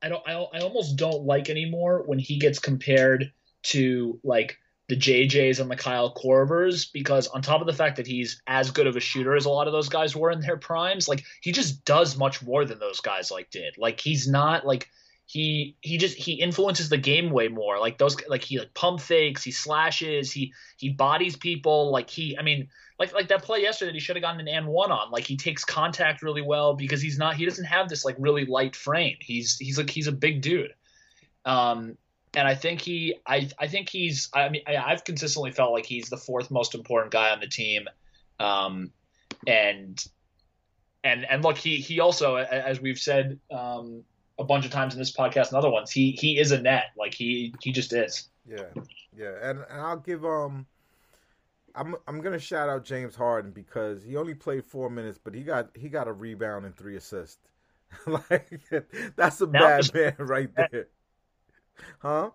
[0.00, 3.32] I don't I, I almost don't like anymore when he gets compared
[3.64, 4.58] to like
[4.88, 8.70] the JJs and the Kyle Korvers because on top of the fact that he's as
[8.70, 11.24] good of a shooter as a lot of those guys were in their primes, like
[11.42, 13.76] he just does much more than those guys like did.
[13.76, 14.88] Like he's not like
[15.26, 17.78] he he just he influences the game way more.
[17.78, 21.90] Like those like he like pump fakes, he slashes, he he bodies people.
[21.90, 22.68] Like he I mean
[22.98, 25.10] like like that play yesterday that he should have gotten an and one on.
[25.10, 28.46] Like he takes contact really well because he's not he doesn't have this like really
[28.46, 29.18] light frame.
[29.20, 30.72] He's he's like he's a big dude.
[31.44, 31.98] Um
[32.34, 35.86] and I think he I I think he's I mean I, I've consistently felt like
[35.86, 37.88] he's the fourth most important guy on the team.
[38.38, 38.92] Um
[39.46, 40.02] and
[41.04, 44.04] and and look he he also as we've said um
[44.38, 46.86] a bunch of times in this podcast and other ones he he is a net.
[46.96, 48.28] Like he he just is.
[48.46, 48.64] Yeah.
[49.16, 49.32] Yeah.
[49.42, 50.66] And, and i'll give um
[51.74, 55.42] I'm I'm gonna shout out James Harden because he only played four minutes, but he
[55.42, 57.38] got he got a rebound and three assists.
[58.06, 58.60] like
[59.16, 60.88] that's a now bad man right there,
[62.00, 62.30] huh?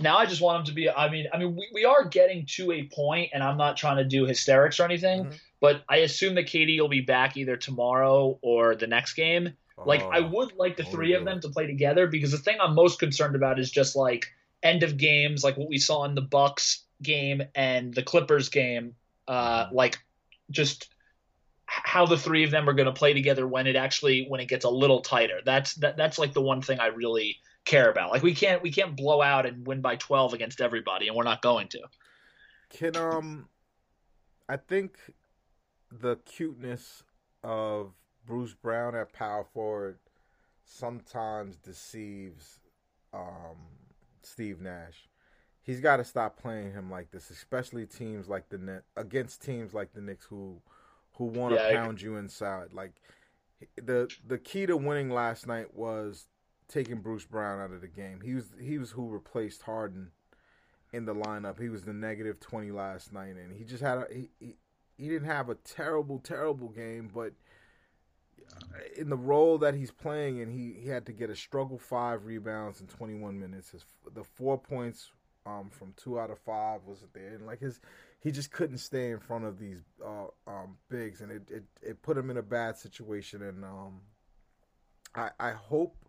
[0.00, 0.90] Now I just want him to be.
[0.90, 3.98] I mean, I mean, we, we are getting to a point, and I'm not trying
[3.98, 5.36] to do hysterics or anything, mm-hmm.
[5.60, 9.54] but I assume that KD will be back either tomorrow or the next game.
[9.76, 12.58] Like I oh, would like the three of them to play together because the thing
[12.60, 14.26] I'm most concerned about is just like
[14.62, 18.94] end of games, like what we saw in the Bucks game and the Clippers game,
[19.26, 19.74] uh, mm-hmm.
[19.74, 19.98] like
[20.50, 20.88] just
[21.66, 24.48] how the three of them are going to play together when it actually when it
[24.48, 25.40] gets a little tighter.
[25.44, 28.10] That's that, that's like the one thing I really care about.
[28.10, 31.24] Like we can't we can't blow out and win by 12 against everybody and we're
[31.24, 31.80] not going to.
[32.70, 33.48] Can um
[34.48, 34.98] I think
[35.90, 37.02] the cuteness
[37.42, 37.92] of
[38.26, 39.98] Bruce Brown at power forward
[40.64, 42.60] sometimes deceives
[43.12, 43.56] um,
[44.22, 45.08] Steve Nash.
[45.62, 49.72] He's got to stop playing him like this, especially teams like the net against teams
[49.72, 50.60] like the Knicks who
[51.12, 52.72] who want to yeah, pound you inside.
[52.72, 52.92] Like
[53.76, 56.26] the the key to winning last night was
[56.74, 58.20] taking Bruce Brown out of the game.
[58.22, 60.10] He was he was who replaced Harden
[60.92, 61.60] in the lineup.
[61.60, 64.56] He was the negative twenty last night, and he just had a, he, he
[64.98, 67.32] he didn't have a terrible terrible game, but
[68.96, 72.24] in the role that he's playing, and he, he had to get a struggle five
[72.24, 73.70] rebounds in 21 minutes.
[73.70, 75.10] His the four points
[75.46, 77.80] um, from two out of five wasn't there, and like his
[78.20, 82.02] he just couldn't stay in front of these uh, um, bigs, and it, it, it
[82.02, 83.42] put him in a bad situation.
[83.42, 84.00] And um,
[85.14, 86.03] I I hope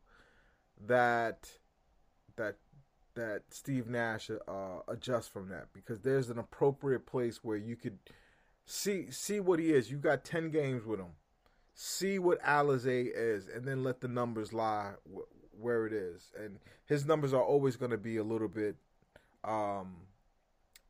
[0.88, 1.50] that
[2.36, 2.56] that
[3.16, 8.00] that Steve Nash uh, adjusts from that because there's an appropriate place where you could
[8.66, 9.92] see see what he is.
[9.92, 11.14] You got ten games with him
[11.76, 16.32] see what Alizé is, and then let the numbers lie wh- where it is.
[16.40, 18.78] And his numbers are always going to be a little bit
[19.44, 19.98] um,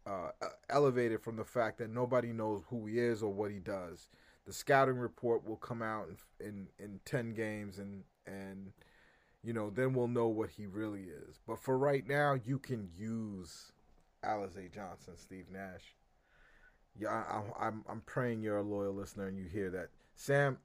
[0.06, 0.30] uh,
[0.70, 4.08] elevated from the fact that nobody knows who he is or what he does.
[4.46, 6.08] The scouting report will come out
[6.40, 8.72] in in, in ten games, and and
[9.46, 11.40] you know then we'll know what he really is.
[11.48, 13.72] But for right now, you can use
[14.24, 15.96] Alize Johnson, Steve Nash.
[16.98, 20.58] Yeah, I, I'm I'm praying you're a loyal listener and you hear that, Sam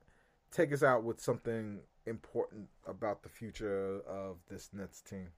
[0.50, 5.28] take us out with something important about the future of this Nets team.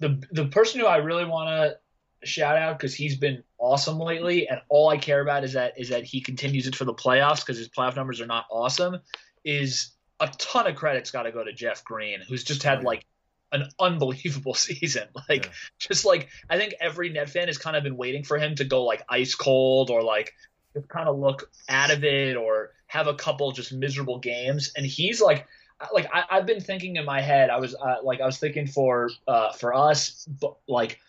[0.00, 4.48] The the person who I really want to shout out because he's been awesome lately,
[4.48, 7.40] and all I care about is that is that he continues it for the playoffs
[7.40, 8.98] because his playoff numbers are not awesome.
[9.44, 13.06] Is a ton of credit's got to go to Jeff Green, who's just had like
[13.52, 15.08] an unbelievable season.
[15.28, 15.52] Like yeah.
[15.78, 18.64] just like I think every net fan has kind of been waiting for him to
[18.64, 20.34] go like ice cold or like
[20.74, 24.72] just kind of look out of it or have a couple just miserable games.
[24.76, 25.46] And he's like,
[25.92, 28.66] like I, have been thinking in my head, I was uh, like, I was thinking
[28.66, 31.00] for uh, for us, but like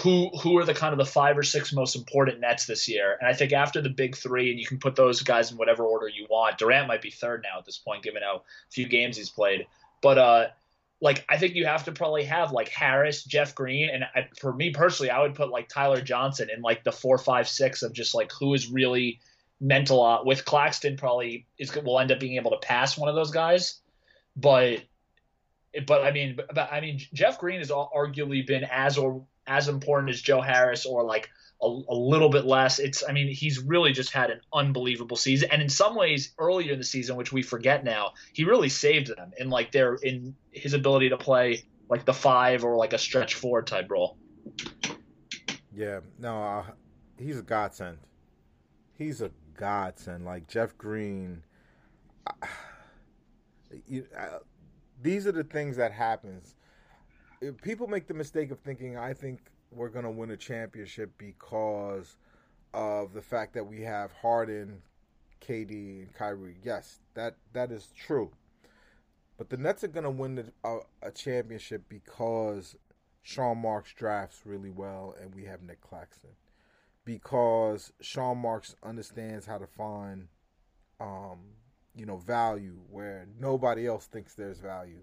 [0.00, 3.16] who who are the kind of the five or six most important Nets this year?
[3.20, 5.84] And I think after the big three, and you can put those guys in whatever
[5.84, 6.58] order you want.
[6.58, 9.66] Durant might be third now at this point, given how few games he's played.
[10.00, 10.46] But uh,
[11.00, 14.52] like I think you have to probably have like Harris, Jeff Green, and I, for
[14.52, 17.92] me personally, I would put like Tyler Johnson in like the four, five, six of
[17.92, 19.20] just like who is really
[19.60, 20.02] mental.
[20.02, 23.30] Uh, with Claxton, probably is will end up being able to pass one of those
[23.30, 23.80] guys,
[24.36, 24.80] but
[25.86, 30.10] but I mean, but, I mean, Jeff Green has arguably been as or as important
[30.10, 31.30] as Joe Harris, or like
[31.62, 32.78] a, a, little bit less.
[32.78, 36.72] It's I mean he's really just had an unbelievable season, and in some ways earlier
[36.72, 40.34] in the season, which we forget now, he really saved them in like their in
[40.50, 44.16] his ability to play like the five or like a stretch four type role.
[45.74, 46.64] Yeah, no, uh,
[47.18, 47.98] he's a godsend.
[48.96, 50.24] He's a godsend.
[50.24, 51.42] Like Jeff Green.
[52.26, 52.32] Uh,
[53.86, 54.38] you, uh,
[55.02, 56.54] these are the things that happens.
[57.62, 59.40] People make the mistake of thinking, I think
[59.70, 62.16] we're going to win a championship because
[62.74, 64.82] of the fact that we have Harden,
[65.40, 66.56] KD, and Kyrie.
[66.62, 68.30] Yes, that that is true.
[69.38, 72.76] But the Nets are going to win a, a championship because
[73.22, 76.30] Sean Marks drafts really well and we have Nick Claxton.
[77.04, 80.28] Because Sean Marks understands how to find,
[81.00, 81.40] um,
[81.96, 85.00] you know, value where nobody else thinks there's value.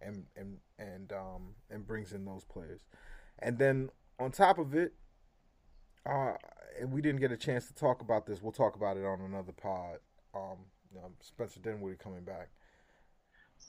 [0.00, 2.80] And and and um and brings in those players,
[3.38, 4.94] and then on top of it,
[6.04, 6.32] uh,
[6.80, 8.42] and we didn't get a chance to talk about this.
[8.42, 9.98] We'll talk about it on another pod.
[10.34, 10.58] Um,
[10.96, 12.48] know, Spencer Dinwiddie coming back.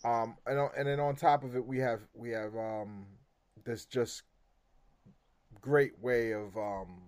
[0.04, 3.06] Um, and and then on top of it, we have we have um
[3.64, 4.24] this just
[5.62, 7.02] great way of um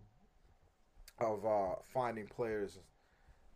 [1.20, 2.80] of uh finding players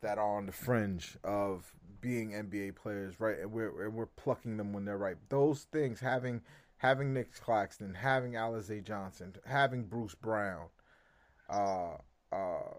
[0.04, 3.40] that are on the fringe of being NBA players, right?
[3.40, 5.18] And we're and we're plucking them when they're right.
[5.30, 6.42] Those things, having
[6.78, 10.68] having Nick Claxton, having Alize Johnson, having Bruce Brown,
[11.50, 11.94] uh,
[12.32, 12.74] uh,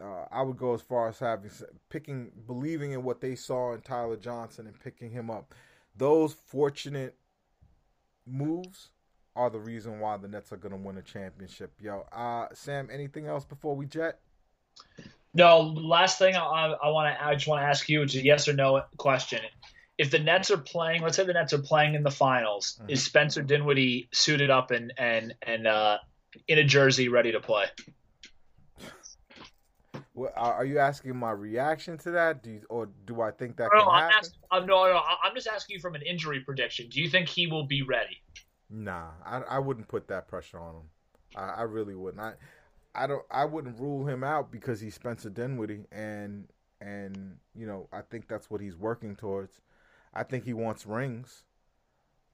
[0.00, 1.50] uh, I would go as far as having
[1.90, 5.54] picking, believing in what they saw in Tyler Johnson and picking him up.
[5.96, 7.16] Those fortunate
[8.24, 8.90] moves
[9.34, 11.72] are the reason why the Nets are going to win a championship.
[11.80, 14.20] Yo, uh, Sam, anything else before we jet?
[15.34, 18.22] No, last thing I, I want to I just want to ask you is a
[18.22, 19.40] yes or no question.
[19.98, 22.90] If the Nets are playing, let's say the Nets are playing in the finals, mm-hmm.
[22.90, 25.98] is Spencer Dinwiddie suited up and and and uh,
[26.48, 27.66] in a jersey ready to play?
[30.14, 33.70] Well, are you asking my reaction to that, do you, or do I think that
[33.72, 34.18] no, can I'm happen?
[34.18, 36.88] Asking, I'm, no, no, I'm just asking you from an injury prediction.
[36.90, 38.20] Do you think he will be ready?
[38.68, 40.82] Nah, I, I wouldn't put that pressure on him.
[41.34, 42.22] I, I really wouldn't.
[42.22, 42.34] I,
[42.94, 46.48] I don't I wouldn't rule him out because he's Spencer Dinwiddie and
[46.80, 49.60] and you know I think that's what he's working towards.
[50.14, 51.44] I think he wants rings.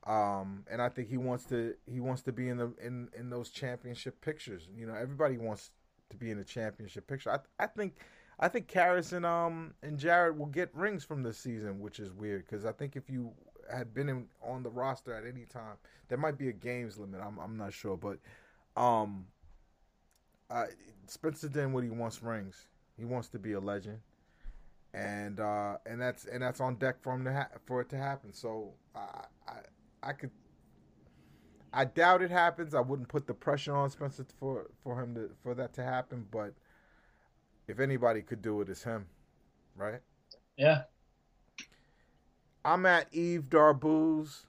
[0.06, 3.30] Um, and I think he wants to he wants to be in the in in
[3.30, 4.68] those championship pictures.
[4.74, 5.70] You know, everybody wants
[6.10, 7.30] to be in the championship picture.
[7.30, 7.96] I I think
[8.40, 12.12] I think Caris and um and Jarrett will get rings from this season, which is
[12.12, 13.32] weird because I think if you
[13.70, 15.76] had been in, on the roster at any time,
[16.08, 17.20] there might be a games limit.
[17.22, 18.18] I'm I'm not sure, but
[18.80, 19.26] um
[20.50, 20.66] uh,
[21.06, 22.66] Spencer Dinwiddie he wants rings.
[22.96, 24.00] He wants to be a legend,
[24.92, 27.96] and uh, and that's and that's on deck for him to ha- for it to
[27.96, 28.32] happen.
[28.32, 29.52] So I, I
[30.02, 30.30] I could.
[31.72, 32.74] I doubt it happens.
[32.74, 36.26] I wouldn't put the pressure on Spencer for for him to for that to happen.
[36.30, 36.54] But
[37.68, 39.06] if anybody could do it, it's him,
[39.76, 40.00] right?
[40.56, 40.82] Yeah.
[42.64, 44.44] I'm at Yves Darbouze.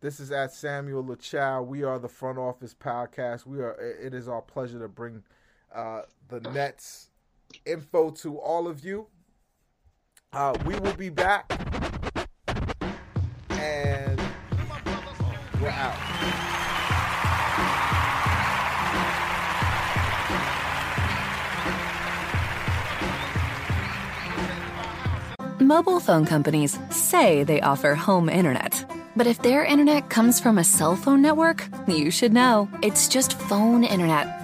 [0.00, 1.66] This is at Samuel Lachow.
[1.66, 3.46] We are the Front Office Podcast.
[3.46, 3.72] We are.
[3.80, 5.22] It is our pleasure to bring
[5.74, 7.08] uh, the Nets
[7.64, 9.06] info to all of you.
[10.32, 11.50] Uh, we will be back,
[13.50, 14.20] and
[15.60, 15.96] we're out.
[25.60, 28.84] Mobile phone companies say they offer home internet.
[29.16, 32.68] But if their internet comes from a cell phone network, you should know.
[32.82, 34.43] It's just phone internet,